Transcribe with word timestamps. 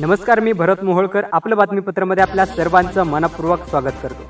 नमस्कार 0.00 0.40
मी 0.40 0.52
भरत 0.52 0.82
मोहोळकर. 0.84 1.24
आपलं 1.32 1.56
बातमीपत्रामध्ये 1.56 2.22
आपल्या 2.22 2.44
सर्वांचं 2.46 3.06
मनपूर्वक 3.06 3.66
स्वागत 3.70 3.96
करतो. 4.02 4.24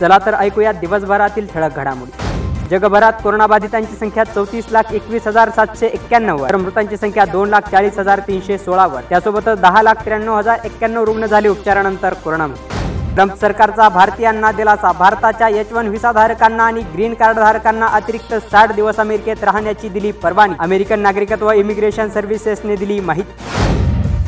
चला 0.00 0.18
तर 0.26 0.34
ऐकूया 0.34 0.72
दिवसभरातील 0.72 1.46
ठळक 1.54 1.76
घडामोडी. 1.76 2.68
जगभरात 2.70 3.12
कोरोनाबाधितांची 3.22 3.96
संख्या 3.96 4.24
चौतीस 4.24 4.66
लाख 4.72 4.92
एकवीस 4.94 5.26
हजार 5.26 5.50
सातशे 5.56 5.86
एक्क्याण्णव 5.86 6.46
तर 6.48 6.56
मृतांची 6.56 6.96
संख्या 6.96 7.24
दोन 7.32 7.48
लाख 7.48 7.70
चाळीस 7.70 7.98
हजार 7.98 8.20
तीनशे 8.26 8.58
सोळावर 8.58 9.02
त्यासोबतच 9.08 9.60
दहा 9.60 9.82
लाख 9.82 10.04
त्र्याण्णव 10.04 10.36
हजार 10.36 10.58
एक्क्याण्णव 10.64 11.04
रुग्ण 11.04 11.26
झाले 11.26 11.48
उपचारानंतर 11.48 12.14
कोरोनामुक्त 12.24 12.74
ट्रम्प 13.14 13.34
सरकारचा 13.40 13.88
भारतीयांना 13.88 14.52
दिलासा. 14.52 14.92
भारताच्या 14.98 15.48
एच 15.48 15.72
वन 15.72 15.88
व्हिसाधारकांना 15.88 16.64
आणि 16.64 16.82
ग्रीन 16.94 17.14
कार्ड 17.14 17.38
धारकांना 17.38 17.86
अतिरिक्त 17.86 18.34
साठ 18.50 18.74
दिवस 18.74 19.00
अमेरिकेत 19.00 19.44
राहण्याची 19.44 19.88
दिली 19.88 20.12
परवानगी. 20.12 20.56
अमेरिकन 20.60 21.00
नागरिकत्व 21.00 21.50
इमिग्रेशन 21.52 22.08
सर्व्हिसेसने 22.14 22.76
दिली 22.76 23.00
माहिती. 23.00 23.65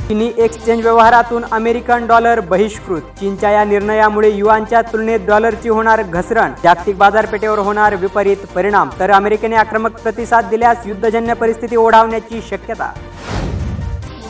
चिनी 0.08 0.30
एक्सचेंज 0.38 0.82
व्यवहारातून 0.82 1.44
अमेरिकन 1.52 2.06
डॉलर 2.06 2.40
बहिष्कृत. 2.40 3.00
चीनच्या 3.18 3.50
या 3.50 3.64
निर्णयामुळे 3.64 4.30
युआनच्या 4.30 4.80
तुलनेत 4.82 5.26
डॉलरची 5.26 5.68
होणार 5.68 6.02
घसरण. 6.02 6.52
जागतिक 6.62 6.96
बाजारपेठेवर 6.98 7.58
होणार 7.58 7.94
विपरीत 7.94 8.46
परिणाम. 8.54 8.90
तर 9.00 9.10
अमेरिकेने 9.10 9.56
आक्रमक 9.56 10.00
प्रतिसाद 10.02 10.48
दिल्यास 10.50 10.86
युद्धजन्य 10.86 11.34
परिस्थिती 11.34 11.76
ओढावण्याची 11.76 12.40
शक्यता. 12.50 12.90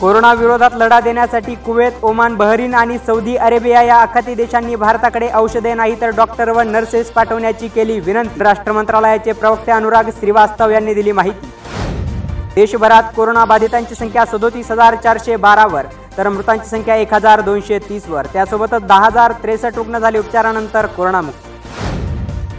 कोरोना 0.01 0.33
विरोधात 0.33 0.75
लढा 0.77 0.99
देण्यासाठी 0.99 1.55
कुवेत 1.55 2.03
ओमान 2.03 2.35
बहरीन 2.35 2.73
आणि 2.75 2.97
सौदी 2.97 3.35
अरेबिया 3.35 3.81
या 3.81 3.95
आखाती 3.95 4.35
देशांनी 4.35 4.75
भारताकडे 4.75 5.29
औषधे 5.35 5.73
नाही 5.73 5.95
तर 6.01 6.09
डॉक्टर 6.09 6.49
व 6.49 6.61
नर्सेस 6.61 7.11
पाठवण्याची 7.11 7.67
केली 7.67 7.99
विनंती. 7.99 8.43
राष्ट्र 8.43 8.71
मंत्रालयाचे 8.71 9.31
प्रवक्ते 9.31 9.71
अनुराग 9.71 10.09
श्रीवास्तव 10.19 10.69
यांनी 10.69 10.93
दिली 10.93 11.11
माहिती. 11.11 11.51
देशभरात 12.55 13.03
कोरोनाबाधितांची 13.15 13.95
संख्या 13.95 14.25
सदोतीस 14.25 14.69
हजार 14.71 14.95
चारशे 15.03 15.35
बारावर 15.35 15.85
तर 16.17 16.29
मृतांची 16.29 16.69
संख्या 16.69 16.95
एक 16.95 17.13
हजार 17.13 17.41
दोनशे 17.41 17.77
तीसवर 17.89 18.25
त्यासोबतच 18.33 18.83
दहा 18.87 19.05
हजार 19.05 19.31
त्रेसष्ट 19.43 19.75
रुग्ण 19.77 19.99
झाले 19.99 20.19
उपचारानंतर 20.19 20.85
कोरोनामुक्त. 20.95 21.47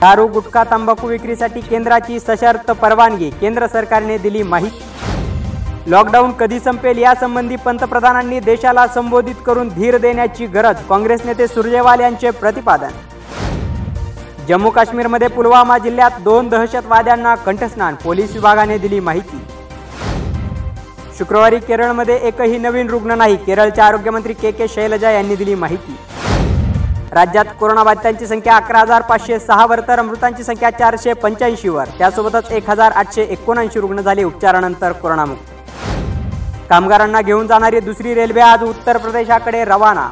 दारू 0.01 0.27
गुटखा 0.27 0.63
तंबाखू 0.71 1.09
विक्रीसाठी 1.09 1.61
केंद्राची 1.61 2.21
सशर्त 2.21 2.71
परवानगी 2.71 3.31
केंद्र 3.41 3.67
सरकारने 3.73 4.19
दिली 4.19 4.43
माहिती. 4.43 4.85
लॉकडाऊन 5.87 6.33
कधी 6.41 6.61
संपेल 6.61 6.99
यासंबंधी 6.99 7.57
पंतप्रधानांनी 7.57 8.41
देशाला 8.41 8.87
संबोधित 8.95 9.35
करून 9.47 9.69
धीर 9.75 9.99
देण्याची 9.99 10.47
गरज 10.47 10.83
काँग्रेस 10.89 11.25
नेते 11.27 11.47
सुरजेवाल 11.47 12.01
यांचे 12.01 12.31
प्रतिपादन. 12.31 12.91
जम्मू 14.49 14.71
काश्मीरमध्ये 14.71 15.29
पुलवामा 15.29 15.79
जिल्ह्यात 15.79 16.21
दोन 16.25 16.49
दहशतवाद्यांना 16.49 17.35
कंठस्नान 17.35 17.95
पोलीस 18.05 18.33
विभागाने 18.35 18.79
दिली 18.79 19.01
माहिती. 19.01 19.47
शुक्रवारी 21.21 21.59
केरळमध्ये 21.59 22.15
एकही 22.27 22.59
नवीन 22.59 22.89
रुग्ण 22.91 23.15
नाही. 23.19 23.35
केरळचे 23.37 23.81
आरोग्यमंत्री 23.83 24.33
के 24.33 24.51
के 24.51 24.69
शैलजा 24.69 25.11
यांनी 25.11 25.35
दिली 25.37 25.55
माहिती. 25.55 25.97
राज्यात 27.13 27.45
कोरोनाबाधितांची 27.61 28.27
संख्या 28.27 28.55
अकरा 28.57 28.79
हजार 28.81 29.03
पाचशे 29.03 29.39
सहावर 29.39 29.81
तर 29.89 30.03
मृतांची 30.03 30.45
संख्या 30.45 30.71
चारशे 30.71 31.13
पंच्याऐंशीवर 31.13 31.89
त्यासोबतच 31.99 32.51
एक 32.51 32.71
हजार 32.71 32.93
आठशे 32.93 33.23
एकोणऐंशी 33.31 33.81
रुग्ण 33.81 34.01
झाले 34.01 34.25
उपचारानंतर 34.25 34.93
कोरोनामुक्त. 34.93 35.51
कामगारांना 36.71 37.21
घेऊन 37.21 37.47
जाणारी 37.47 37.81
दुसरी 37.81 38.15
रेल्वे 38.15 38.41
आज 38.41 38.63
उत्तर 38.65 38.97
प्रदेशाकडे 38.97 39.65
रवाना. 39.65 40.11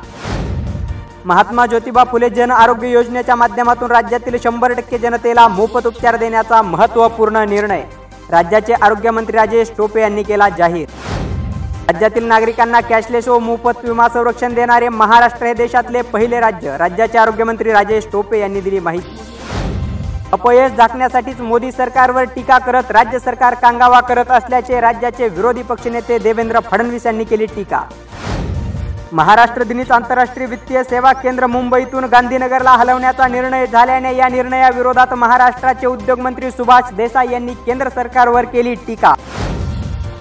महात्मा 1.25 1.67
ज्योतिबा 1.67 2.05
फुले 2.05 2.31
जन 2.31 2.51
आरोग्य 2.51 2.91
योजनेच्या 2.91 3.37
माध्यमातून 3.37 3.91
राज्यातील 3.91 4.37
शंभर 4.45 4.73
टक्के 4.73 4.99
जनतेला 4.99 5.49
मोफत 5.49 5.87
उपचार 5.87 6.17
देण्याचा 6.17 6.63
महत्त्वपूर्ण 6.63 7.49
निर्णय. 7.49 7.83
राज्याचे 8.31 8.73
आरोग्यमंत्री 8.73 9.37
राजेश 9.37 9.71
टोपे 9.77 10.01
यांनी 10.01 10.23
केला 10.23 10.49
जाहीर. 10.49 10.89
राज्यातील 11.89 12.25
नागरिकांना 12.25 12.81
कॅशलेस 12.81 13.29
व 13.29 13.39
मोफत 13.39 13.85
विमा 13.85 14.09
संरक्षण 14.09 14.55
देणारे 14.55 14.89
महाराष्ट्र 14.89 15.47
हे 15.47 15.53
देशातले 15.55 16.03
पहिले 16.03 16.41
राज्य. 16.41 16.77
राज्याचे 16.79 17.19
आरोग्यमंत्री 17.19 17.73
राजेश 17.73 18.09
टोपे 18.13 18.41
यांनी 18.41 18.61
दिली 18.61 18.79
माहिती. 18.79 19.17
अपयश 20.33 20.73
झाकण्यासाठीच 20.73 21.41
मोदी 21.41 21.73
सरकारवर 21.73 22.25
टीका 22.25 22.59
करत 22.59 22.91
राज्य 22.91 23.19
सरकार 23.19 23.55
कांगावा 23.55 24.01
करत 24.01 24.31
असल्याचे 24.31 24.81
राज्याचे 24.81 25.29
विरोधी 25.29 25.63
पक्षनेते 25.63 26.19
देवेंद्र 26.19 26.61
फडणवीस 26.61 27.07
यांनी 27.07 27.25
केली 27.25 27.47
टीका. 27.47 27.81
महाराष्ट्र 29.13 29.65
दिनीच 29.65 29.91
आंतरराष्ट्रीय 29.91 30.47
वित्तीय 30.47 30.83
सेवा 30.85 31.13
केंद्र 31.13 31.47
मुंबईतून 31.47 32.05
गांधीनगरला 32.05 32.71
हलवण्याचा 32.71 33.29
निर्णय 33.29 33.67
झाल्याने 33.67 34.15
या 34.17 34.29
निर्णयाविरोधात 34.29 35.15
महाराष्ट्राचे 35.15 35.87
उद्योगमंत्री 35.87 36.51
सुभाष 36.51 36.93
देसाई 36.97 37.31
यांनी 37.31 37.55
केंद्र 37.67 37.89
सरकारवर 37.89 38.45
केली 38.45 38.75
टीका. 38.87 39.15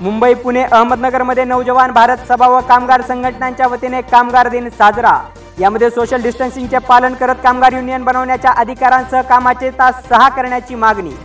मुंबई 0.01 0.33
पुणे 0.33 0.63
अहमदनगरमध्ये 0.63 1.43
नौजवान 1.43 1.91
भारत 1.91 2.27
सभा 2.27 2.47
व 2.47 2.59
कामगार 2.69 3.01
संघटनांच्या 3.01 3.67
वतीने 3.67 4.01
कामगार 4.01 4.47
दिन 4.47 4.69
साजरा. 4.69 5.17
यामध्ये 5.59 5.89
सोशल 5.89 6.21
डिस्टन्सिंगचे 6.21 6.77
पालन 6.79 7.13
करत 7.13 7.35
कामगार 7.43 7.73
युनियन 7.73 8.03
बनवण्याच्या 8.03 8.51
अधिकारांसह 8.51 9.21
कामाचे 9.21 9.69
तास 9.79 10.07
सहा 10.09 10.29
करण्याची 10.29 10.75
मागणी. 10.75 11.15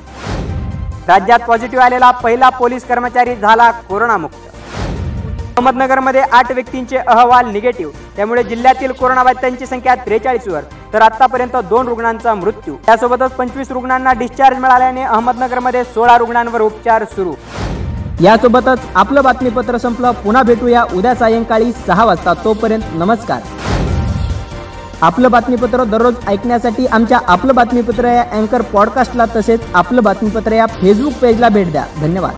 राज्यात 1.09 1.41
पॉझिटिव्ह 1.49 1.85
आलेला 1.85 2.11
पहिला 2.11 2.49
पोलीस 2.49 2.87
कर्मचारी 2.87 3.37
झाला 3.37 3.71
कोरोनामुक्त. 3.89 4.52
अहमदनगरमध्ये 5.59 6.21
आठ 6.21 6.53
व्यक्तींचे 6.53 6.97
अहवाल 6.97 7.51
निगेटिव्ह. 7.51 7.93
त्यामुळे 8.17 8.43
जिल्ह्यातील 8.43 8.93
कोरोनाबाधितांची 8.93 9.67
संख्या 9.67 9.95
त्रेचाळीसवर. 9.95 10.61
तर 10.93 11.03
आतापर्यंत 11.03 11.57
दोन 11.57 11.89
रुग्णांचा 11.89 12.35
मृत्यू. 12.35 12.75
त्यासोबतच 12.87 13.31
पंचवीस 13.31 13.71
रुग्णांना 13.71 14.13
डिस्चार्ज 14.13 14.59
मिळाल्याने 14.59 15.03
अहमदनगरमध्ये 15.03 15.85
सोळा 15.85 16.19
रुग्णांवर 16.19 16.61
उपचार 16.61 17.05
सुरू. 17.05 17.35
यासोबतच 18.21 18.79
आपलं 18.95 19.25
बातमीपत्र 19.25 19.79
संपलं. 19.79 20.11
पुन्हा 20.11 20.43
भेटूया 20.43 20.85
उद्या 20.95 21.15
सायंकाळी 21.15 21.73
सहा 21.87 22.05
वाजता. 22.05 22.35
तोपर्यंत 22.35 22.83
नमस्कार. 22.93 23.41
आपलं 25.03 25.31
बातमीपत्र 25.31 25.85
दररोज 25.85 26.15
ऐकण्यासाठी 26.29 26.87
आमच्या 26.87 27.19
आपलं 27.27 27.55
बातमीपत्र 27.55 28.05
या 28.05 28.25
अँकर 28.33 28.61
पॉडकास्टला 28.61 29.25
तसेच 29.37 29.61
आपलं 29.75 30.03
बातमीपत्र 30.03 30.53
या 30.53 30.67
फेसबुक 30.67 31.13
पेजला 31.13 31.49
भेट 31.49 31.73
द्या. 31.73 31.85
धन्यवाद. 32.01 32.31